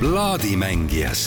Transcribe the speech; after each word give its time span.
plaadimängijas 0.00 1.26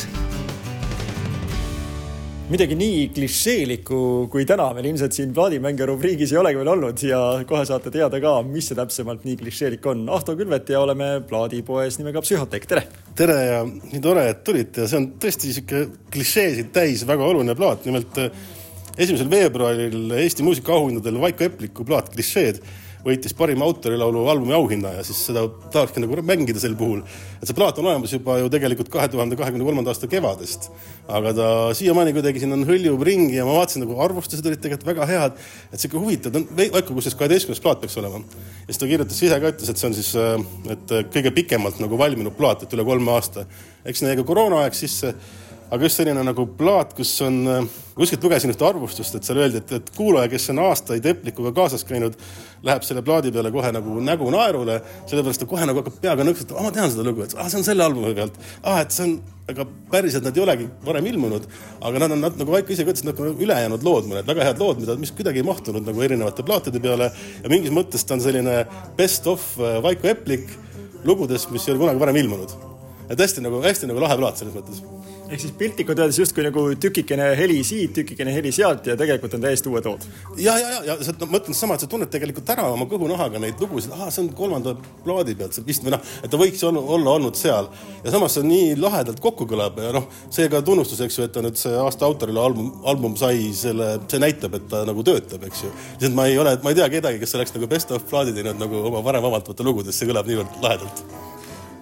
midagi 2.49 2.73
nii 2.77 3.03
klišeelikku 3.13 3.97
kui 4.33 4.47
täna 4.49 4.65
meil 4.73 4.87
ilmselt 4.89 5.13
siin 5.13 5.29
plaadimängija 5.35 5.85
rubriigis 5.91 6.33
ei 6.33 6.39
olegi 6.41 6.57
veel 6.57 6.71
olnud 6.71 7.03
ja 7.05 7.19
kohe 7.49 7.67
saate 7.69 7.91
teada 7.93 8.17
ka, 8.23 8.31
mis 8.47 8.71
see 8.71 8.77
täpsemalt 8.79 9.27
nii 9.27 9.37
klišeelik 9.43 9.85
on. 9.91 10.01
Ahto 10.17 10.33
Külvet 10.39 10.73
ja 10.73 10.81
oleme 10.81 11.11
plaadipoes 11.29 11.99
nimega 12.01 12.23
Psühhotek, 12.25 12.65
tere! 12.71 12.83
tere 13.13 13.37
ja 13.45 13.61
nii 13.67 14.01
tore, 14.01 14.25
et 14.33 14.41
tulite 14.47 14.87
ja 14.87 14.89
see 14.89 15.03
on 15.03 15.07
tõesti 15.21 15.53
sihuke 15.53 15.83
klišeesid 16.17 16.73
täis 16.73 17.05
väga 17.05 17.29
oluline 17.29 17.53
plaat, 17.59 17.85
nimelt 17.85 18.17
esimesel 18.97 19.29
veebruaril 19.29 20.17
Eesti 20.17 20.49
muusikaauhindadel 20.49 21.21
Vaiko 21.21 21.45
Epliku 21.45 21.85
plaat 21.85 22.09
Klišeed 22.17 22.63
võitis 23.03 23.35
parima 23.35 23.65
autorilaulu 23.67 24.23
albumi 24.31 24.55
auhinna 24.55 24.93
ja 24.97 25.03
siis 25.05 25.19
seda 25.27 25.43
tahakski 25.73 26.03
nagu 26.03 26.23
mängida 26.23 26.61
sel 26.61 26.75
puhul. 26.79 27.01
et 27.41 27.49
see 27.49 27.57
plaat 27.57 27.79
on 27.79 27.89
olemas 27.89 28.13
juba 28.15 28.37
ju 28.39 28.49
tegelikult 28.51 28.89
kahe 28.93 29.09
tuhande 29.11 29.35
kahekümne 29.39 29.67
kolmanda 29.67 29.91
aasta 29.91 30.07
kevadest. 30.07 30.69
aga 31.07 31.33
ta 31.33 31.47
siiamaani 31.75 32.15
kuidagi 32.15 32.43
siin 32.43 32.55
on 32.55 32.65
hõljub 32.67 33.03
ringi 33.03 33.35
ja 33.35 33.45
ma 33.45 33.57
vaatasin 33.59 33.83
nagu 33.83 33.99
arvustused 34.05 34.45
olid 34.47 34.63
tegelikult 34.63 34.87
väga 34.93 35.09
head. 35.09 35.37
et 35.71 35.79
sihuke 35.79 35.99
huvitav, 35.99 36.31
ta 36.31 36.39
on 36.39 36.47
Vaiko 36.73 36.95
kusjuures 36.95 37.19
kaheteistkümnes 37.19 37.63
plaat 37.63 37.83
peaks 37.83 37.97
olema. 37.99 38.23
ja 38.63 38.71
siis 38.71 38.79
ta 38.79 38.87
kirjutas 38.87 39.21
ise 39.21 39.39
ka, 39.39 39.51
ütles, 39.51 39.69
et 39.69 39.81
see 39.83 39.89
on 39.89 39.97
siis, 39.99 40.13
et 40.77 40.97
kõige 41.13 41.35
pikemalt 41.35 41.83
nagu 41.83 41.99
valminud 41.99 42.37
plaat, 42.39 42.63
et 42.63 42.77
üle 42.77 42.87
kolme 42.87 43.11
aasta. 43.11 43.45
eks 43.83 43.99
sinna 43.99 44.13
jäi 44.13 44.21
ka 44.21 44.29
koroonaaeg 44.31 44.79
sisse 44.79 45.15
aga 45.73 45.87
just 45.87 45.97
selline 45.97 46.21
nagu 46.21 46.45
plaat, 46.57 46.93
kus 46.93 47.11
on, 47.25 47.67
kuskilt 47.97 48.23
lugesin 48.25 48.51
ühte 48.53 48.65
arvustust, 48.67 49.15
et 49.17 49.25
seal 49.25 49.39
öeldi, 49.41 49.61
et, 49.63 49.71
et 49.79 49.91
kuulaja, 49.95 50.29
kes 50.29 50.51
on 50.53 50.61
aastaid 50.67 51.05
Eplikuga 51.09 51.49
kaasas 51.55 51.85
käinud, 51.89 52.17
läheb 52.65 52.85
selle 52.85 53.01
plaadi 53.05 53.31
peale 53.33 53.49
kohe 53.53 53.71
nagu 53.73 53.97
nägu 54.05 54.29
naerule, 54.33 54.79
sellepärast 55.09 55.41
ta 55.41 55.47
kohe 55.49 55.65
nagu 55.65 55.81
hakkab 55.81 55.97
peaga 56.03 56.25
nõksutama, 56.27 56.67
ma 56.67 56.73
tean 56.75 56.91
seda 56.93 57.05
lugu, 57.07 57.25
et 57.25 57.33
ah, 57.39 57.49
see 57.49 57.57
on 57.61 57.65
selle 57.65 57.85
albumi 57.87 58.13
pealt, 58.17 58.37
ah, 58.61 58.83
et 58.83 58.93
see 58.93 59.07
on, 59.07 59.15
aga 59.49 59.65
päriselt 59.91 60.27
nad 60.27 60.37
ei 60.37 60.43
olegi 60.45 60.67
varem 60.85 61.09
ilmunud, 61.09 61.47
aga 61.89 62.03
nad 62.05 62.15
on 62.15 62.21
nad, 62.27 62.37
nagu 62.39 62.53
Vaiko 62.53 62.75
ise 62.75 62.85
ka 62.85 62.93
ütles, 62.93 63.07
nagu 63.07 63.33
ülejäänud 63.33 63.87
lood, 63.87 64.11
mõned 64.11 64.29
väga 64.29 64.45
head 64.51 64.61
lood, 64.61 64.83
mida, 64.83 64.95
mis 65.01 65.11
kuidagi 65.15 65.41
ei 65.41 65.47
mahtunud 65.47 65.89
nagu 65.89 66.05
erinevate 66.05 66.45
plaatide 66.47 66.79
peale. 66.83 67.09
Ja 67.41 67.51
mingis 67.51 67.73
mõttes 67.75 68.05
ta 68.07 68.15
on 68.15 68.23
selline 68.23 68.61
best 68.97 69.27
of 69.27 69.43
äh, 69.59 69.81
Vaiko 69.83 70.07
Eplik 70.13 70.47
lugudest, 71.03 71.51
mis 71.51 71.65
ei 71.67 71.73
ole 71.73 71.83
kunagi 71.83 72.05
varem 72.05 72.21
ilmunud. 72.23 72.55
et 73.11 73.19
hästi 73.19 73.43
nagu, 73.43 73.59
hästi 73.61 73.89
nagu 73.89 73.99
lahe 73.99 74.15
plaat 74.15 74.39
selles 74.39 74.55
mõttes 74.55 74.79
ehk 75.33 75.41
siis 75.41 75.53
piltlikult 75.57 75.99
öeldes 75.99 76.19
justkui 76.21 76.45
nagu 76.45 76.63
tükikene 76.79 77.31
heli 77.37 77.59
siit, 77.65 77.93
tükikene 77.97 78.33
heli 78.35 78.51
sealt 78.53 78.85
ja 78.89 78.95
tegelikult 78.99 79.33
on 79.37 79.43
täiesti 79.43 79.71
uued 79.71 79.87
lood. 79.89 80.05
ja, 80.37 80.53
ja, 80.59 80.69
ja, 80.75 80.81
ja 80.91 80.97
sa 81.05 81.15
no, 81.17 81.29
mõtlen 81.33 81.57
sama, 81.57 81.77
et 81.77 81.85
sa 81.85 81.89
tunned 81.89 82.11
tegelikult 82.13 82.49
ära 82.53 82.67
oma 82.73 82.85
kõhunahaga 82.89 83.41
neid 83.41 83.61
lugusid, 83.61 83.93
ahah, 83.95 84.11
see 84.13 84.23
on 84.25 84.29
kolmanda 84.37 84.75
plaadi 85.05 85.35
pealt 85.39 85.57
see 85.57 85.65
vist 85.67 85.85
või 85.85 85.95
noh, 85.95 86.13
et 86.21 86.31
ta 86.31 86.39
võiks 86.39 86.61
olla, 86.69 86.83
olla 86.97 87.17
olnud 87.17 87.39
seal. 87.39 87.69
ja 88.03 88.13
samas 88.13 88.37
see 88.37 88.45
nii 88.47 88.77
lahedalt 88.81 89.21
kokku 89.23 89.47
kõlab 89.49 89.81
ja 89.81 89.93
noh, 89.97 90.07
see 90.33 90.49
ka 90.53 90.61
tunnustus, 90.65 91.01
eks 91.05 91.19
ju, 91.19 91.27
et 91.27 91.35
ta 91.35 91.43
nüüd 91.45 91.59
see 91.59 91.73
aasta 91.81 92.07
autorile 92.09 92.43
album, 92.43 92.71
album 92.89 93.17
sai 93.19 93.49
selle, 93.57 93.95
see 94.11 94.21
näitab, 94.21 94.59
et 94.59 94.69
ta 94.69 94.83
nagu 94.89 95.05
töötab, 95.07 95.49
eks 95.49 95.65
ju. 95.65 95.73
lihtsalt 95.97 96.17
ma 96.19 96.29
ei 96.29 96.39
ole, 96.41 96.57
ma 96.63 96.73
ei 96.73 96.81
tea 96.81 96.89
kedagi, 96.99 97.21
kes 97.23 97.37
oleks 97.39 97.57
nagu 97.57 97.71
best 97.71 97.93
of 97.95 98.05
plaadi 98.09 98.35
teinud 98.37 98.61
nagu 98.61 98.85
oma 98.91 99.01
varem 99.05 99.25
avaldavate 99.25 99.65
lugudes, 99.65 99.97
see 99.97 100.09
kõlab 100.09 100.29
niivõrd 100.29 100.61
lahedalt 100.61 101.05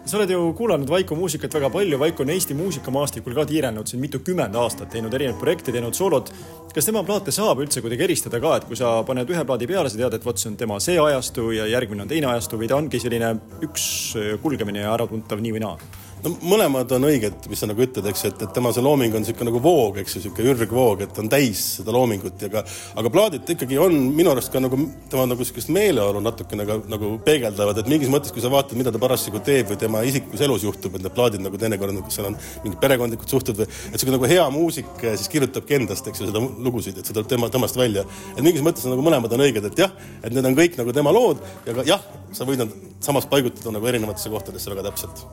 sa 0.05 0.17
oled 0.17 0.31
ju 0.33 0.39
kuulanud 0.57 0.89
Vaiko 0.89 1.15
muusikat 1.15 1.53
väga 1.53 1.69
palju, 1.69 1.99
Vaiko 2.01 2.23
on 2.23 2.31
Eesti 2.33 2.55
muusikamaastikul 2.57 3.35
ka 3.37 3.45
tiirelnud 3.49 3.87
siin 3.87 4.01
mitukümmend 4.01 4.55
aastat, 4.57 4.89
teinud 4.93 5.13
erinevaid 5.13 5.39
projekte, 5.41 5.71
teinud 5.71 5.97
soolot. 5.97 6.31
kas 6.73 6.87
tema 6.87 7.03
plaate 7.03 7.33
saab 7.35 7.59
üldse 7.59 7.81
kuidagi 7.83 8.05
eristada 8.07 8.39
ka, 8.39 8.55
et 8.57 8.65
kui 8.65 8.77
sa 8.79 9.01
paned 9.03 9.29
ühe 9.29 9.43
plaadi 9.45 9.67
peale, 9.67 9.89
sa 9.89 9.99
tead, 9.99 10.13
et 10.15 10.25
vot 10.25 10.37
see 10.37 10.49
on 10.49 10.55
tema 10.57 10.79
see 10.79 10.95
ajastu 10.99 11.51
ja 11.51 11.67
järgmine 11.67 12.05
on 12.05 12.07
teine 12.07 12.31
ajastu 12.31 12.57
või 12.57 12.69
ta 12.71 12.79
ongi 12.79 12.99
selline 12.99 13.33
üks 13.61 14.15
kulgemine 14.41 14.85
ja 14.85 14.95
äratuntav 14.95 15.43
nii 15.43 15.57
või 15.57 15.65
naa? 15.67 15.75
No 16.21 16.31
mõlemad 16.45 16.91
on 16.95 17.05
õiged, 17.09 17.47
mis 17.49 17.61
sa 17.61 17.67
nagu 17.69 17.81
ütled, 17.83 18.05
eks 18.11 18.25
et, 18.29 18.41
et 18.45 18.53
tema 18.53 18.71
see 18.73 18.83
looming 18.85 19.15
on 19.15 19.23
niisugune 19.23 19.49
nagu 19.49 19.61
voog, 19.63 19.97
eks 20.01 20.15
ju, 20.15 20.21
niisugune 20.21 20.53
ürgvoog, 20.53 21.03
et 21.05 21.19
on 21.21 21.29
täis 21.31 21.61
seda 21.77 21.93
loomingut 21.95 22.41
ja 22.45 22.49
ka, 22.53 22.63
aga 23.01 23.11
plaadid 23.13 23.49
ikkagi 23.55 23.79
on 23.81 23.95
minu 24.15 24.33
arust 24.33 24.51
ka 24.53 24.61
nagu 24.61 24.77
tema 25.11 25.25
nagu 25.29 25.41
niisugust 25.41 25.71
meeleolu 25.73 26.21
natukene 26.23 26.67
ka 26.67 26.77
nagu 26.91 27.13
peegeldavad, 27.25 27.81
et 27.81 27.91
mingis 27.91 28.11
mõttes, 28.13 28.33
kui 28.33 28.43
sa 28.43 28.51
vaatad, 28.53 28.77
mida 28.79 28.93
ta 28.93 29.01
parasjagu 29.01 29.41
teeb 29.45 29.71
või 29.73 29.81
tema 29.81 30.03
isiklikus 30.07 30.45
elus 30.45 30.65
juhtub, 30.67 30.97
et 30.97 31.05
need 31.05 31.17
plaadid 31.17 31.45
nagu 31.45 31.61
teinekord, 31.61 32.01
kus 32.05 32.19
seal 32.19 32.29
on 32.31 32.39
mingid 32.65 32.79
perekondlikud 32.83 33.35
suhted 33.35 33.63
või 33.63 33.69
et 33.69 33.95
niisugune 33.95 34.17
nagu 34.19 34.31
hea 34.31 34.47
muusik 34.53 35.05
siis 35.07 35.29
kirjutabki 35.31 35.79
endast, 35.79 36.07
eks 36.11 36.21
ju, 36.23 36.29
seda 36.29 36.41
lugusid, 36.41 36.99
et 37.01 37.07
see 37.07 37.17
tuleb 37.17 37.29
tema, 37.31 37.49
temast 37.53 37.79
välja. 37.79 38.05
et 38.35 38.43
mingis 38.45 38.65
mõttes 38.65 38.85
nagu 38.89 39.05
mõlemad 39.05 39.33
on 39.33 39.45
õiged, 39.47 39.71
et 39.71 39.85
jah, 39.85 39.93
et 40.21 40.33
need 40.33 40.45
on 40.45 40.57
kõik 40.57 40.77
nagu 40.79 40.93
tema 40.95 41.13
lood 41.15 41.41
ja 41.65 41.77
ka 41.77 41.87
jah, 41.87 42.05
sa 42.35 42.47
võid 42.47 42.61
nad 42.61 42.75
samas 43.01 43.27
paigutada 43.29 43.73
nagu 43.73 43.89
erinevatesse 43.89 44.29
kohtadesse 44.29 44.73
väga 44.73 44.89
täpselt 44.91 45.25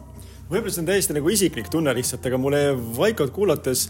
võib-olla 0.48 0.72
see 0.72 0.82
on 0.84 0.88
täiesti 0.88 1.16
nagu 1.16 1.32
isiklik 1.32 1.68
tunne 1.72 1.92
lihtsalt, 1.96 2.24
aga 2.24 2.40
mulle 2.40 2.62
Vaikot 2.96 3.32
kuulates 3.36 3.88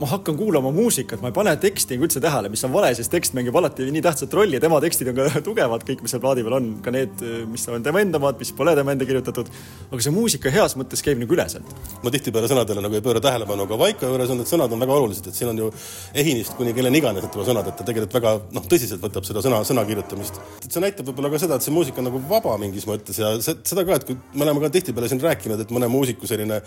ma 0.00 0.06
hakkan 0.10 0.36
kuulama 0.36 0.70
muusikat, 0.76 1.22
ma 1.24 1.30
ei 1.30 1.36
pane 1.36 1.54
teksti 1.60 1.96
üldse 1.96 2.20
tähele, 2.20 2.50
mis 2.52 2.64
on 2.66 2.72
vale, 2.74 2.90
sest 2.96 3.10
tekst 3.12 3.36
mängib 3.36 3.56
alati 3.56 3.86
nii 3.92 4.02
tähtsat 4.04 4.34
rolli 4.36 4.58
ja 4.58 4.62
tema 4.62 4.80
tekstid 4.84 5.08
on 5.12 5.16
ka 5.16 5.40
tugevad, 5.48 5.86
kõik, 5.88 6.02
mis 6.04 6.12
seal 6.12 6.22
plaadi 6.24 6.44
peal 6.44 6.58
on, 6.58 6.68
ka 6.84 6.92
need, 6.92 7.22
mis 7.48 7.64
on 7.72 7.84
tema 7.84 8.02
enda 8.04 8.20
omad, 8.20 8.36
mis 8.40 8.52
pole 8.56 8.74
tema 8.76 8.92
enda 8.92 9.08
kirjutatud. 9.08 9.48
aga 9.90 10.00
see 10.04 10.12
muusika 10.12 10.52
heas 10.52 10.76
mõttes 10.76 11.04
käib 11.04 11.20
nagu 11.22 11.36
üle 11.36 11.46
sealt. 11.48 11.72
ma 12.04 12.12
tihtipeale 12.12 12.50
sõnadele 12.52 12.84
nagu 12.84 12.98
ei 12.98 13.04
pööra 13.04 13.22
tähelepanu, 13.24 13.64
aga 13.64 13.80
Vaiko 13.80 14.10
juures 14.12 14.34
on 14.34 14.40
need 14.42 14.50
sõnad 14.50 14.76
on 14.76 14.84
väga 14.84 14.98
olulised, 15.00 15.30
et 15.30 15.38
siin 15.38 15.52
on 15.54 15.62
ju 15.64 15.70
Ehinist 16.14 16.56
kuni 16.58 16.76
kelleni 16.76 17.00
iganes 17.00 17.24
tema 17.32 17.48
sõnad, 17.48 17.72
et 17.72 17.80
ta 17.80 17.88
tegelikult 17.88 18.18
väga 18.18 18.34
noh, 18.58 18.68
tõsiselt 18.68 19.00
võtab 19.00 19.24
seda 19.28 19.44
sõna, 19.44 19.62
sõna 19.64 19.86
kirjutamist. 19.88 20.40
see 20.68 20.84
näitab 20.84 21.08
võib-olla 21.08 21.32
ka 21.32 21.40
seda, 21.46 21.56
et 21.56 21.64
see 21.64 21.74
muusika 21.74 22.02
on 22.02 22.10
nagu 22.10 22.20
vaba 22.28 22.56
mingis 22.60 22.84
mõttes 22.88 23.20
ja 23.20 23.32
seda 23.40 23.86
ka, 23.86 23.96
et 23.96 24.06
kui 24.08 24.18
me 24.34 24.44
oleme 24.44 24.66
ka 24.66 24.72
tihtipeale 24.76 25.08
siin 25.08 25.24
rääkinud, 25.24 25.64
et 25.64 25.72
mõne 25.72 25.88
muusiku 25.88 26.28
selline 26.28 26.60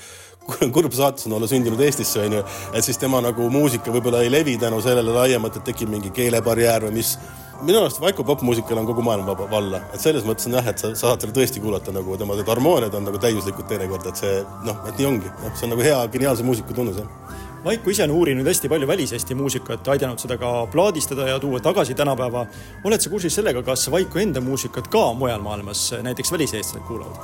kurb 0.76 0.94
saatus 0.96 1.28
on 1.30 1.38
olla 1.38 1.48
sündinud 1.50 1.82
Eestisse, 1.86 2.22
onju, 2.26 2.44
et 2.74 2.86
siis 2.86 2.98
tema 2.98 3.19
nagu 3.24 3.50
muusika 3.54 3.92
võib-olla 3.94 4.24
ei 4.24 4.32
levi 4.32 4.58
tänu 4.62 4.82
sellele 4.82 5.14
laiemalt, 5.16 5.60
et 5.60 5.70
tekib 5.72 5.92
mingi 5.92 6.12
keelebarjäär 6.16 6.88
või 6.88 7.00
mis. 7.00 7.18
minu 7.62 7.82
arust 7.82 8.00
Vaiko 8.00 8.24
popmuusikal 8.24 8.78
on 8.80 8.86
kogu 8.88 9.04
maailm 9.04 9.26
vaba, 9.28 9.50
valla, 9.52 9.82
et 9.94 10.00
selles 10.00 10.24
mõttes 10.24 10.48
on 10.48 10.54
jah, 10.56 10.68
et 10.72 10.80
sa, 10.80 10.94
sa 10.96 11.10
saad 11.10 11.26
seda 11.26 11.34
tõesti 11.36 11.60
kuulata 11.60 11.92
nagu 11.92 12.18
tema 12.18 12.38
harmooniad 12.48 12.94
on 12.96 13.04
nagu 13.04 13.20
täiuslikud 13.20 13.68
teinekord, 13.68 14.08
et 14.08 14.16
see 14.16 14.40
noh, 14.64 14.80
et 14.88 14.96
nii 14.98 15.08
ongi, 15.10 15.32
noh, 15.44 15.56
see 15.56 15.68
on 15.68 15.76
nagu 15.76 15.84
hea 15.84 16.00
geniaalse 16.14 16.48
muusiku 16.48 16.74
tunnus 16.74 17.02
jah 17.02 17.40
Vaiko 17.64 17.92
ise 17.92 18.06
on 18.06 18.12
uurinud 18.16 18.48
hästi 18.48 18.70
palju 18.72 18.88
väliseesti 18.88 19.36
muusikat, 19.36 19.88
aidanud 19.92 20.22
seda 20.22 20.38
ka 20.40 20.50
plaadistada 20.72 21.26
ja 21.28 21.40
tuua 21.44 21.60
tagasi 21.60 21.94
tänapäeva. 21.94 22.46
oled 22.84 23.02
sa 23.02 23.10
kursis 23.10 23.36
sellega, 23.36 23.64
kas 23.64 23.92
Vaiko 23.92 24.20
enda 24.20 24.42
muusikat 24.42 24.88
ka 24.88 25.02
mujal 25.14 25.42
maailmas 25.44 25.82
näiteks 26.04 26.32
väliseestlased 26.32 26.88
kuulavad? 26.88 27.20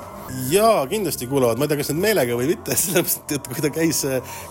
jaa, 0.51 0.87
kindlasti 0.87 1.27
kuulavad, 1.27 1.57
ma 1.57 1.63
ei 1.63 1.71
tea, 1.71 1.77
kas 1.77 1.91
nüüd 1.93 2.01
meelega 2.03 2.35
või 2.35 2.49
mitte, 2.49 2.75
sellepärast 2.81 3.31
et 3.37 3.47
kui 3.47 3.63
ta 3.63 3.71
käis, 3.77 4.01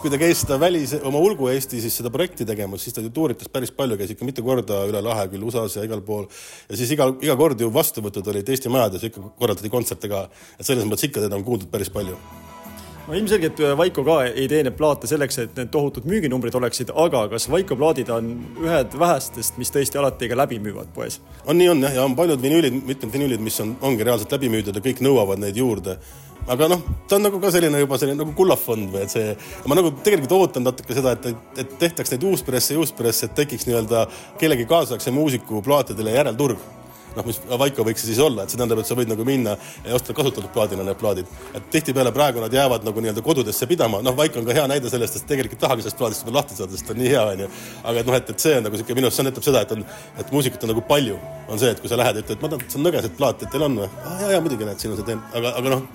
kui 0.00 0.12
ta 0.14 0.20
käis 0.22 0.40
seda 0.46 0.56
välis, 0.60 0.94
oma 1.02 1.20
Ulgu 1.20 1.50
Eesti 1.52 1.82
siis 1.84 1.98
seda 2.00 2.12
projekti 2.14 2.46
tegemas, 2.48 2.86
siis 2.86 2.96
ta 2.96 3.04
ju 3.04 3.12
tuuritas 3.12 3.52
päris 3.52 3.74
palju, 3.74 3.98
käis 4.00 4.14
ikka 4.14 4.24
mitu 4.24 4.46
korda 4.46 4.86
üle 4.88 5.04
lahe 5.04 5.26
küll 5.34 5.44
USA-s 5.44 5.76
ja 5.76 5.84
igal 5.84 6.00
pool. 6.06 6.24
ja 6.70 6.80
siis 6.80 6.96
iga, 6.96 7.10
iga 7.20 7.36
kord 7.36 7.60
ju 7.60 7.68
vastuvõtud 7.74 8.32
olid 8.32 8.48
Eesti 8.48 8.72
majades, 8.72 9.04
ikka 9.10 9.28
korraldati 9.36 9.72
kontserte 9.76 10.08
ka. 10.08 10.24
et 10.58 10.64
selles 10.64 10.88
mõttes 10.88 11.10
ikka 11.10 11.26
teda 11.26 11.36
on 11.36 11.44
kuuldud 11.44 11.68
päris 11.68 11.92
palju 11.92 12.16
no 13.08 13.14
ilmselgelt 13.14 13.60
äh, 13.60 13.76
Vaiko 13.78 14.04
ka 14.06 14.18
ei 14.30 14.46
tee 14.50 14.62
neid 14.64 14.76
plaate 14.78 15.08
selleks, 15.10 15.38
et 15.42 15.56
need 15.58 15.70
tohutud 15.74 16.06
müüginumbrid 16.08 16.56
oleksid, 16.58 16.92
aga 17.04 17.26
kas 17.32 17.48
Vaiko 17.52 17.76
plaadid 17.80 18.10
on 18.14 18.30
ühed 18.64 18.98
vähestest, 19.00 19.58
mis 19.60 19.72
tõesti 19.74 20.00
alati 20.00 20.30
ka 20.30 20.38
läbi 20.38 20.60
müüvad 20.64 20.92
poes? 20.96 21.20
on 21.46 21.60
nii 21.60 21.70
on 21.74 21.88
jah, 21.88 21.98
ja 22.00 22.04
on 22.08 22.16
paljud 22.18 22.42
vinüülid, 22.42 22.80
mitmed 22.84 23.12
vinüülid, 23.14 23.42
mis 23.44 23.60
on, 23.64 23.76
ongi 23.84 24.06
reaalselt 24.06 24.32
läbi 24.36 24.52
müüdud 24.52 24.76
ja 24.76 24.84
kõik 24.84 25.02
nõuavad 25.04 25.42
neid 25.42 25.58
juurde 25.60 25.98
aga 26.50 26.68
noh, 26.68 26.82
ta 27.08 27.16
on 27.18 27.24
nagu 27.24 27.40
ka 27.40 27.50
selline 27.54 27.80
juba 27.80 27.98
selline 28.00 28.20
nagu 28.20 28.34
kullafond 28.36 28.90
või 28.92 29.04
et 29.06 29.12
see, 29.12 29.34
ma 29.68 29.78
nagu 29.78 29.92
tegelikult 30.04 30.36
ootan 30.36 30.66
natuke 30.66 30.96
seda, 30.96 31.14
et, 31.16 31.44
et 31.60 31.76
tehtaks 31.80 32.12
neid 32.12 32.24
uuspresse 32.28 32.76
ja 32.76 32.82
uuspresse, 32.82 33.28
et 33.28 33.36
tekiks 33.38 33.68
nii-öelda 33.68 34.06
kellegi 34.40 34.66
kaasaegse 34.68 35.12
muusiku 35.14 35.62
plaatidele 35.64 36.16
järelturg 36.18 36.60
noh, 37.16 37.26
mis 37.26 37.40
Vaiko 37.58 37.84
võiks 37.86 38.02
see 38.02 38.12
siis 38.12 38.20
olla, 38.22 38.44
et 38.44 38.52
see 38.52 38.58
tähendab, 38.60 38.80
et 38.82 38.88
sa 38.88 38.96
võid 38.98 39.10
nagu 39.10 39.24
minna 39.26 39.56
ja 39.84 39.94
osta 39.96 40.14
kasutatud 40.16 40.50
plaadina 40.54 40.84
need 40.86 40.98
plaadid. 41.00 41.30
et 41.54 41.70
tihtipeale 41.70 42.12
praegu 42.12 42.42
nad 42.42 42.52
jäävad 42.52 42.86
nagu 42.86 43.00
nii-öelda 43.04 43.22
kodudesse 43.22 43.66
pidama, 43.70 44.02
noh, 44.02 44.16
Vaiko 44.16 44.40
on 44.40 44.48
ka 44.48 44.56
hea 44.56 44.66
näide 44.70 44.90
sellest, 44.90 45.16
et 45.20 45.26
tegelikult 45.30 45.60
tahagi 45.60 45.84
sellest 45.84 45.98
plaadist 45.98 46.32
lahti 46.38 46.58
saada, 46.58 46.72
sest 46.72 46.86
ta 46.86 46.94
on 46.94 47.00
nii 47.02 47.12
hea, 47.12 47.24
onju. 47.34 47.50
aga 47.84 48.00
et 48.00 48.10
noh, 48.10 48.18
et, 48.18 48.32
et 48.34 48.46
see 48.46 48.56
on 48.58 48.66
nagu 48.68 48.80
sihuke 48.80 48.98
minu 48.98 49.10
arust 49.10 49.20
see 49.20 49.28
näitab 49.28 49.46
seda, 49.46 49.62
et 49.66 49.76
on, 49.76 49.86
et 50.18 50.34
muusikat 50.34 50.66
on 50.66 50.74
nagu 50.74 50.86
palju, 50.88 51.20
on 51.48 51.62
see, 51.62 51.70
et 51.74 51.80
kui 51.82 51.92
sa 51.92 52.00
lähed 52.00 52.20
ja 52.20 52.26
ütled, 52.26 52.42
ma 52.42 52.52
tahan, 52.54 52.66
see 52.68 52.80
on 52.80 52.88
nõgeset 52.88 53.16
plaati, 53.20 53.46
et 53.46 53.54
teil 53.54 53.68
on 53.68 53.78
või 53.84 53.88
ah,? 53.90 54.18
ja, 54.24 54.34
ja 54.36 54.42
muidugi 54.44 54.68
näed, 54.68 54.82
siin 54.82 54.94
on 54.94 55.00
see 55.00 55.08
teen, 55.12 55.22
aga, 55.34 55.54
aga 55.60 55.76
noh, 55.76 55.86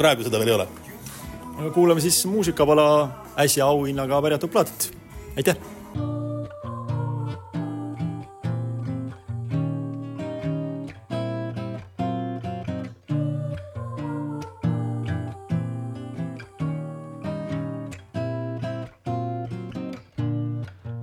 praegu 0.00 0.26
seda 0.26 0.40
veel 0.42 0.54
ei 0.54 0.58
ole. 0.58 0.68
kuulame 1.76 2.02
siis 2.04 2.24
muusikapala 2.30 2.88
äsja 3.44 3.66
auhinnaga 3.66 4.22
pärjatud 4.22 4.52
plaatit. 4.54 4.90
aitäh 5.36 5.73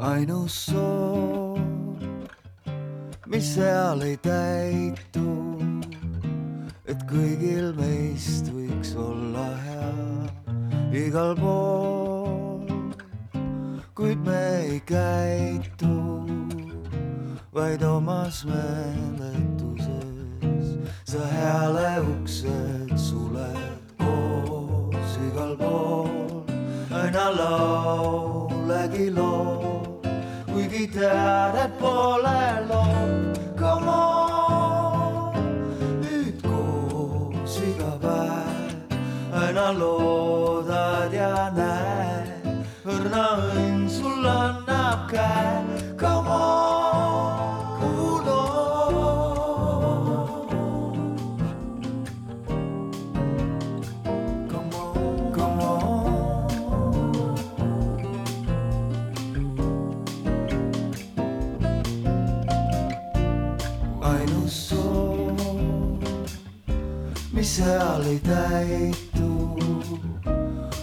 ainus 0.02 0.58
soov, 0.66 1.60
mis 3.28 3.54
seal 3.54 4.02
ei 4.02 4.18
täitu, 4.18 5.28
et 6.90 7.06
kõigil 7.10 7.72
meist 7.78 8.50
võiks 8.50 8.96
olla 8.98 9.48
hea, 9.62 9.94
igal 11.06 11.38
pool, 11.38 12.66
kuid 13.96 14.26
me 14.26 14.44
ei 14.66 14.80
käitu 14.90 15.94
vaid 17.54 17.82
omas 17.84 18.46
meeletuses. 18.46 19.88
sa 21.06 21.20
hääle 21.20 22.00
uksed 22.00 22.98
suled 22.98 23.82
koos 24.00 25.18
igal 25.28 25.58
pool, 25.58 26.44
aina 26.90 27.26
laulegi 27.36 29.12
loo, 29.12 29.61
tead, 30.94 31.56
et 31.56 31.74
pole 31.80 32.42
lood, 32.70 33.40
come 33.60 33.88
on. 33.88 35.34
nüüd 36.02 36.42
koos 36.44 37.56
iga 37.64 37.94
päev, 38.04 38.98
aina 39.42 39.68
loodad 39.80 41.16
ja 41.16 41.48
näed, 41.56 42.50
õrna 42.84 43.26
õnn 43.48 43.88
sul 43.90 44.28
annab 44.28 45.08
käe, 45.14 45.61
mis 67.42 67.56
seal 67.56 68.06
ei 68.06 68.20
täitu, 68.20 69.58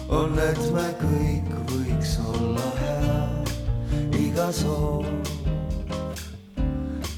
on, 0.09 0.33
et 0.43 0.59
me 0.75 0.87
kõik 0.99 1.53
võiks 1.69 2.17
olla 2.19 2.65
head, 2.81 3.51
iga 4.19 4.49
soov 4.51 5.05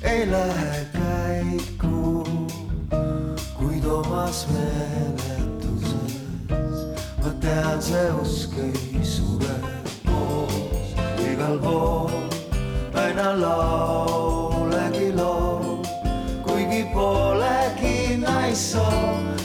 ei 0.05 0.27
lähe 0.29 0.83
käiku, 0.93 2.21
kuid 3.57 3.89
omas 3.89 4.43
meeletuses 4.53 6.13
ma 7.23 7.33
tean, 7.41 7.81
see 7.81 8.05
usk 8.21 8.53
ei 8.61 9.01
sure 9.01 9.57
koos 10.05 10.93
igal 11.25 11.57
pool, 11.65 12.13
aina 12.93 13.33
laulegi 13.41 15.09
loo, 15.17 15.81
kuigi 16.45 16.85
polegi 16.93 17.31
So. 18.53 19.40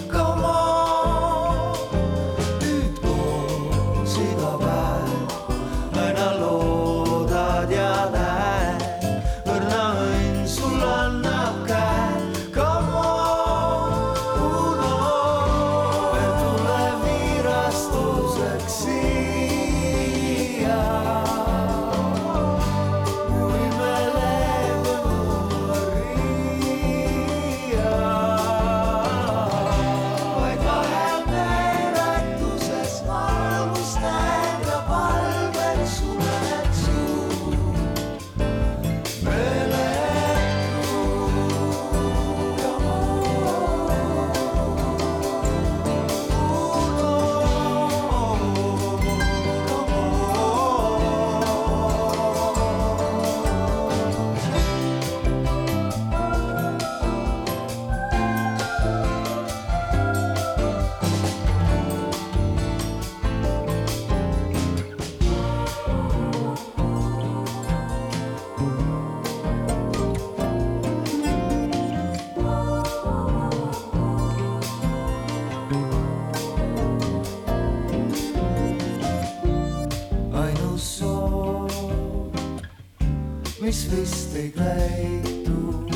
Mis 83.87 83.99
vist 83.99 84.37
ei 84.37 84.51
käitu, 84.51 85.87